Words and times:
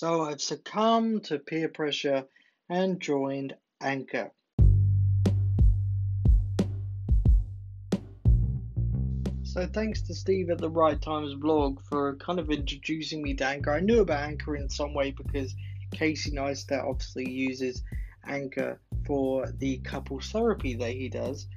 So 0.00 0.22
I've 0.22 0.40
succumbed 0.40 1.24
to 1.24 1.40
peer 1.40 1.68
pressure 1.68 2.22
and 2.68 3.00
joined 3.00 3.56
Anchor. 3.80 4.30
So 9.42 9.66
thanks 9.66 10.02
to 10.02 10.14
Steve 10.14 10.50
at 10.50 10.58
the 10.58 10.70
Right 10.70 11.02
Times 11.02 11.34
blog 11.34 11.80
for 11.82 12.14
kind 12.14 12.38
of 12.38 12.48
introducing 12.48 13.24
me 13.24 13.34
to 13.34 13.44
Anchor. 13.44 13.72
I 13.72 13.80
knew 13.80 14.02
about 14.02 14.22
Anchor 14.22 14.54
in 14.54 14.68
some 14.68 14.94
way 14.94 15.10
because 15.10 15.52
Casey 15.90 16.30
Neistat 16.30 16.84
obviously 16.84 17.28
uses 17.28 17.82
Anchor 18.24 18.80
for 19.04 19.50
the 19.58 19.78
couples 19.78 20.30
therapy 20.30 20.76
that 20.76 20.92
he 20.92 21.08
does. 21.08 21.48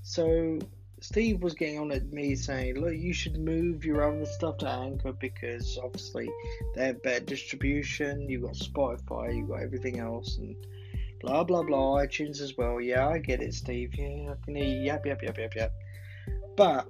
So 0.00 0.58
Steve 1.02 1.42
was 1.42 1.54
getting 1.54 1.78
on 1.78 1.90
at 1.92 2.12
me 2.12 2.34
saying, 2.34 2.78
look, 2.78 2.94
you 2.94 3.12
should 3.12 3.38
move 3.38 3.84
your 3.84 4.06
other 4.06 4.26
stuff 4.26 4.58
to 4.58 4.68
Anchor 4.68 5.12
because 5.12 5.78
obviously 5.82 6.28
they 6.74 6.86
have 6.86 7.02
better 7.02 7.24
distribution. 7.24 8.28
You've 8.28 8.42
got 8.42 8.52
Spotify, 8.52 9.34
you've 9.34 9.48
got 9.48 9.62
everything 9.62 9.98
else, 9.98 10.36
and 10.36 10.54
blah 11.20 11.42
blah 11.42 11.62
blah. 11.62 11.96
iTunes 11.96 12.40
as 12.40 12.56
well. 12.56 12.80
Yeah, 12.80 13.08
I 13.08 13.18
get 13.18 13.40
it, 13.40 13.54
Steve. 13.54 13.94
Yeah, 13.94 14.32
I 14.32 14.44
can 14.44 14.54
hear 14.54 14.66
you. 14.66 14.82
Yep, 14.82 15.06
yep, 15.06 15.22
yep, 15.22 15.38
yep, 15.38 15.54
yep. 15.54 15.72
But 16.56 16.86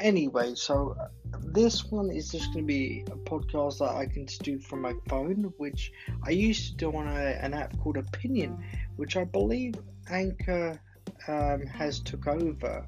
anyway, 0.00 0.56
so 0.56 0.96
this 1.40 1.84
one 1.84 2.10
is 2.10 2.32
just 2.32 2.52
going 2.52 2.64
to 2.64 2.66
be 2.66 3.04
a 3.06 3.16
podcast 3.16 3.78
that 3.78 3.94
I 3.94 4.06
can 4.06 4.26
do 4.42 4.58
from 4.58 4.82
my 4.82 4.94
phone, 5.08 5.52
which 5.58 5.92
I 6.24 6.30
used 6.30 6.70
to 6.72 6.76
do 6.76 6.96
on 6.96 7.06
a, 7.06 7.38
an 7.40 7.54
app 7.54 7.78
called 7.78 7.96
Opinion, 7.96 8.58
which 8.96 9.16
I 9.16 9.22
believe 9.22 9.74
Anchor 10.10 10.80
um, 11.28 11.64
has 11.66 12.00
took 12.00 12.26
over 12.26 12.86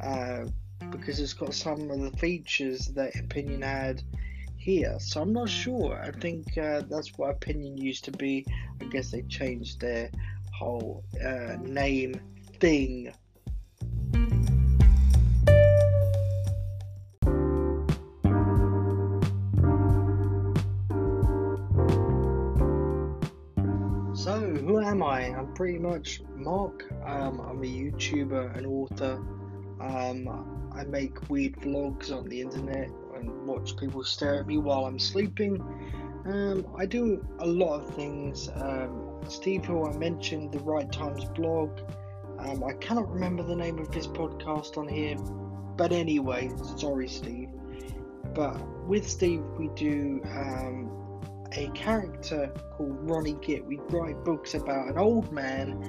uh, 0.00 0.44
because 0.90 1.20
it's 1.20 1.32
got 1.32 1.54
some 1.54 1.90
of 1.90 2.00
the 2.00 2.10
features 2.18 2.88
that 2.88 3.16
Opinion 3.16 3.62
had 3.62 4.02
here. 4.56 4.96
So 4.98 5.22
I'm 5.22 5.32
not 5.32 5.48
sure. 5.48 6.00
I 6.02 6.10
think 6.10 6.58
uh, 6.58 6.82
that's 6.88 7.16
what 7.16 7.30
Opinion 7.30 7.76
used 7.78 8.04
to 8.04 8.12
be. 8.12 8.46
I 8.80 8.84
guess 8.84 9.10
they 9.10 9.22
changed 9.22 9.80
their 9.80 10.10
whole 10.52 11.04
uh, 11.24 11.56
name 11.62 12.20
thing. 12.60 13.12
So, 24.14 24.40
who 24.40 24.80
am 24.80 25.04
I? 25.04 25.26
I'm 25.36 25.54
pretty 25.54 25.78
much 25.78 26.20
Marc. 26.34 26.84
Um, 27.04 27.40
I'm 27.40 27.62
a 27.62 27.66
YouTuber, 27.66 28.56
an 28.56 28.66
author, 28.66 29.22
um, 29.80 30.70
I 30.74 30.84
make 30.84 31.28
weird 31.28 31.56
vlogs 31.56 32.10
on 32.10 32.28
the 32.28 32.40
internet 32.40 32.90
and 33.14 33.46
watch 33.46 33.76
people 33.76 34.04
stare 34.04 34.40
at 34.40 34.46
me 34.46 34.58
while 34.58 34.86
I'm 34.86 34.98
sleeping. 34.98 35.60
Um, 36.26 36.66
I 36.76 36.86
do 36.86 37.26
a 37.38 37.46
lot 37.46 37.80
of 37.80 37.94
things. 37.94 38.48
Um, 38.54 39.20
Steve, 39.28 39.64
who 39.64 39.86
I 39.86 39.96
mentioned, 39.96 40.52
the 40.52 40.58
Right 40.60 40.90
Times 40.90 41.24
blog. 41.24 41.78
Um, 42.38 42.64
I 42.64 42.72
cannot 42.74 43.10
remember 43.10 43.42
the 43.42 43.56
name 43.56 43.78
of 43.78 43.92
his 43.92 44.06
podcast 44.06 44.76
on 44.76 44.88
here, 44.88 45.16
but 45.76 45.92
anyway, 45.92 46.50
sorry, 46.76 47.08
Steve. 47.08 47.48
But 48.34 48.60
with 48.86 49.08
Steve, 49.08 49.42
we 49.58 49.68
do 49.74 50.20
um, 50.24 51.20
a 51.52 51.68
character 51.70 52.52
called 52.76 52.98
Ronnie 53.08 53.34
Gitt. 53.34 53.64
We 53.64 53.78
write 53.88 54.22
books 54.24 54.54
about 54.54 54.88
an 54.88 54.98
old 54.98 55.32
man 55.32 55.82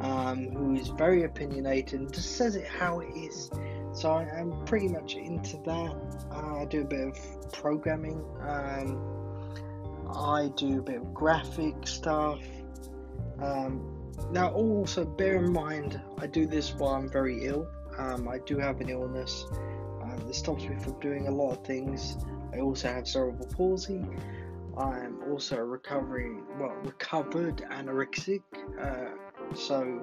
um, 0.00 0.50
who 0.50 0.74
is 0.74 0.88
very 0.88 1.24
opinionated 1.24 2.00
and 2.00 2.12
just 2.12 2.36
says 2.36 2.56
it 2.56 2.66
how 2.66 3.00
it 3.00 3.10
is. 3.16 3.50
So 3.92 4.12
I, 4.12 4.22
am 4.38 4.64
pretty 4.64 4.88
much 4.88 5.14
into 5.14 5.56
that. 5.64 5.96
Uh, 6.30 6.58
I 6.58 6.66
do 6.66 6.82
a 6.82 6.84
bit 6.84 7.08
of 7.08 7.52
programming. 7.52 8.22
Um, 8.40 9.18
I 10.14 10.50
do 10.56 10.78
a 10.78 10.82
bit 10.82 10.96
of 10.96 11.14
graphic 11.14 11.86
stuff. 11.86 12.40
Um, 13.42 13.94
now, 14.30 14.50
also 14.50 15.04
bear 15.04 15.36
in 15.36 15.52
mind, 15.52 16.00
I 16.18 16.26
do 16.26 16.46
this 16.46 16.74
while 16.74 16.94
I'm 16.94 17.10
very 17.10 17.44
ill. 17.44 17.68
Um, 17.98 18.28
I 18.28 18.38
do 18.38 18.58
have 18.58 18.80
an 18.80 18.88
illness 18.88 19.46
uh, 19.52 20.16
that 20.16 20.34
stops 20.34 20.64
me 20.64 20.76
from 20.78 20.98
doing 21.00 21.26
a 21.28 21.30
lot 21.30 21.52
of 21.52 21.64
things. 21.64 22.16
I 22.52 22.60
also 22.60 22.88
have 22.88 23.08
cerebral 23.08 23.48
palsy. 23.48 24.04
I'm 24.76 25.22
also 25.30 25.56
recovering, 25.56 26.44
well, 26.58 26.74
recovered 26.84 27.64
anorexic. 27.70 28.42
Uh, 28.80 29.10
so, 29.54 30.02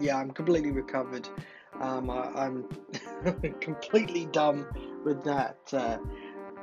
yeah, 0.00 0.16
I'm 0.16 0.30
completely 0.30 0.70
recovered. 0.70 1.28
Um, 1.80 2.10
I, 2.10 2.46
am 2.46 2.68
completely 3.60 4.26
done 4.26 4.66
with 5.04 5.22
that 5.24 5.58
uh, 5.72 5.98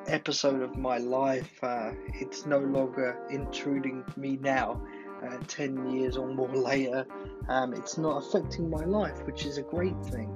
episode 0.07 0.61
of 0.61 0.77
my 0.77 0.97
life. 0.97 1.63
Uh, 1.63 1.91
it's 2.07 2.45
no 2.45 2.59
longer 2.59 3.17
intruding 3.29 4.03
me 4.17 4.37
now. 4.41 4.81
Uh, 5.25 5.37
10 5.47 5.91
years 5.91 6.17
or 6.17 6.27
more 6.27 6.49
later, 6.55 7.05
um, 7.47 7.73
it's 7.73 7.97
not 7.97 8.17
affecting 8.17 8.69
my 8.69 8.83
life, 8.83 9.25
which 9.25 9.45
is 9.45 9.57
a 9.57 9.63
great 9.63 9.97
thing. 10.05 10.29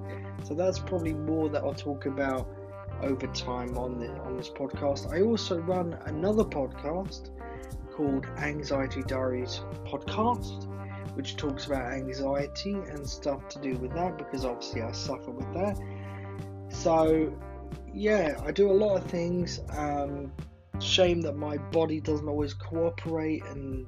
So, 0.43 0.53
that's 0.53 0.79
probably 0.79 1.13
more 1.13 1.49
that 1.49 1.63
I'll 1.63 1.73
talk 1.73 2.05
about 2.05 2.47
over 3.01 3.27
time 3.27 3.77
on 3.77 3.99
the 3.99 4.09
on 4.21 4.37
this 4.37 4.49
podcast. 4.49 5.13
I 5.13 5.21
also 5.21 5.59
run 5.59 5.97
another 6.05 6.43
podcast 6.43 7.29
called 7.91 8.25
Anxiety 8.37 9.03
Diaries 9.03 9.61
Podcast, 9.85 10.68
which 11.19 11.35
talks 11.35 11.65
about 11.65 11.91
anxiety 11.91 12.71
and 12.71 13.05
stuff 13.05 13.49
to 13.49 13.59
do 13.59 13.75
with 13.75 13.93
that 13.93 14.17
because 14.17 14.45
obviously 14.45 14.81
I 14.81 14.93
suffer 14.93 15.31
with 15.31 15.53
that. 15.53 15.77
So, 16.69 17.37
yeah, 17.93 18.37
I 18.41 18.53
do 18.53 18.71
a 18.71 18.77
lot 18.85 18.95
of 18.95 19.03
things. 19.11 19.59
Um, 19.75 20.31
shame 20.79 21.19
that 21.23 21.35
my 21.35 21.57
body 21.57 21.99
doesn't 21.99 22.29
always 22.29 22.53
cooperate 22.53 23.43
and, 23.47 23.85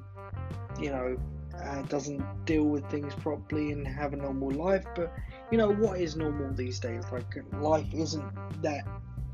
you 0.77 0.89
know, 0.89 1.17
uh, 1.57 1.81
doesn't 1.83 2.21
deal 2.43 2.65
with 2.65 2.83
things 2.91 3.15
properly 3.15 3.71
and 3.71 3.87
have 3.87 4.11
a 4.11 4.17
normal 4.17 4.51
life. 4.51 4.83
But, 4.93 5.13
you 5.51 5.57
know, 5.57 5.71
what 5.71 6.01
is 6.01 6.17
normal 6.17 6.53
these 6.53 6.81
days? 6.81 7.05
Like, 7.13 7.33
life 7.61 7.93
isn't 7.93 8.61
that 8.61 8.83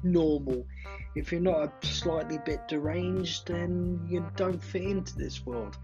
normal. 0.03 0.67
If 1.15 1.31
you're 1.31 1.41
not 1.41 1.63
a 1.83 1.87
slightly 1.87 2.37
bit 2.45 2.67
deranged, 2.67 3.47
then 3.47 4.05
you 4.07 4.23
don't 4.35 4.63
fit 4.63 4.83
into 4.83 5.17
this 5.17 5.43
world. 5.47 5.79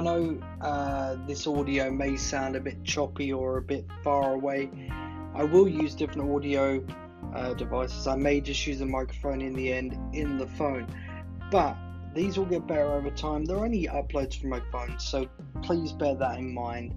I 0.00 0.02
know 0.02 0.40
uh, 0.62 1.16
this 1.26 1.46
audio 1.46 1.90
may 1.90 2.16
sound 2.16 2.56
a 2.56 2.60
bit 2.60 2.82
choppy 2.84 3.34
or 3.34 3.58
a 3.58 3.62
bit 3.62 3.84
far 4.02 4.32
away. 4.32 4.70
I 5.34 5.44
will 5.44 5.68
use 5.68 5.94
different 5.94 6.34
audio 6.34 6.82
uh, 7.34 7.52
devices. 7.52 8.06
I 8.06 8.16
may 8.16 8.40
just 8.40 8.66
use 8.66 8.80
a 8.80 8.86
microphone 8.86 9.42
in 9.42 9.52
the 9.52 9.70
end 9.70 9.98
in 10.14 10.38
the 10.38 10.46
phone, 10.46 10.86
but 11.50 11.76
these 12.14 12.38
will 12.38 12.46
get 12.46 12.66
better 12.66 12.90
over 12.90 13.10
time. 13.10 13.44
They're 13.44 13.58
only 13.58 13.88
uploads 13.88 14.40
from 14.40 14.48
my 14.48 14.62
phone, 14.72 14.98
so 14.98 15.28
please 15.60 15.92
bear 15.92 16.14
that 16.14 16.38
in 16.38 16.54
mind. 16.54 16.94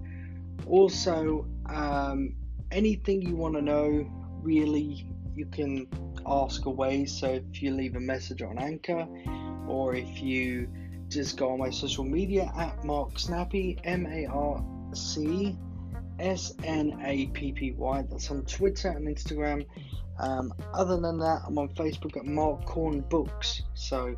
Also, 0.66 1.46
um, 1.66 2.34
anything 2.70 3.20
you 3.20 3.36
want 3.36 3.54
to 3.54 3.60
know, 3.60 4.10
really, 4.40 5.06
you 5.34 5.44
can 5.44 5.86
ask 6.26 6.64
away. 6.64 7.04
So 7.04 7.26
if 7.26 7.62
you 7.62 7.70
leave 7.72 7.96
a 7.96 8.00
message 8.00 8.40
on 8.40 8.58
Anchor, 8.58 9.06
or 9.68 9.94
if 9.94 10.22
you 10.22 10.70
just 11.14 11.36
go 11.36 11.50
on 11.52 11.58
my 11.58 11.70
social 11.70 12.04
media 12.04 12.52
at 12.58 12.84
Marc 12.84 13.18
Snappy, 13.18 13.78
M 13.84 14.06
A 14.06 14.26
R 14.26 14.64
C 14.92 15.56
S 16.18 16.52
N 16.64 17.00
A 17.04 17.26
P 17.28 17.52
P 17.52 17.72
Y. 17.72 18.04
That's 18.10 18.30
on 18.30 18.44
Twitter 18.44 18.88
and 18.88 19.06
Instagram. 19.06 19.64
Um, 20.18 20.52
other 20.72 21.00
than 21.00 21.18
that, 21.18 21.42
I'm 21.46 21.56
on 21.58 21.68
Facebook 21.70 22.16
at 22.16 22.24
Marc 22.24 22.64
Corn 22.66 23.00
Books, 23.00 23.62
so 23.74 24.16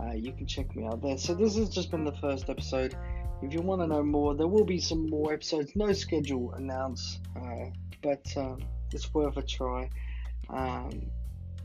uh, 0.00 0.12
you 0.12 0.32
can 0.32 0.46
check 0.46 0.74
me 0.74 0.86
out 0.86 1.02
there. 1.02 1.18
So 1.18 1.34
this 1.34 1.56
has 1.56 1.68
just 1.68 1.90
been 1.90 2.04
the 2.04 2.16
first 2.20 2.48
episode. 2.48 2.96
If 3.42 3.52
you 3.52 3.60
want 3.60 3.82
to 3.82 3.86
know 3.86 4.02
more, 4.02 4.34
there 4.34 4.48
will 4.48 4.64
be 4.64 4.80
some 4.80 5.08
more 5.10 5.34
episodes. 5.34 5.72
No 5.76 5.92
schedule 5.92 6.52
announced, 6.52 7.20
uh, 7.36 7.66
but 8.02 8.24
uh, 8.36 8.56
it's 8.92 9.12
worth 9.12 9.36
a 9.36 9.42
try. 9.42 9.90
Um, 10.48 11.10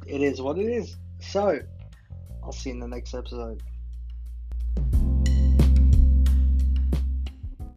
it 0.08 0.22
is 0.22 0.42
what 0.42 0.58
it 0.58 0.66
is. 0.66 0.98
So 1.20 1.60
I'll 2.44 2.52
see 2.52 2.70
you 2.70 2.76
in 2.76 2.80
the 2.80 2.88
next 2.88 3.14
episode. 3.14 3.62